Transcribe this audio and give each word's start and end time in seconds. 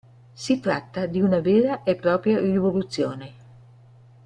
Si 0.33 0.59
tratta 0.59 1.05
di 1.05 1.21
una 1.21 1.41
vera 1.41 1.83
e 1.83 1.95
propria 1.95 2.39
rivoluzione. 2.39 3.33